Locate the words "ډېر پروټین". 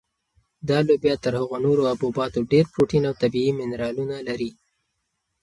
2.51-3.03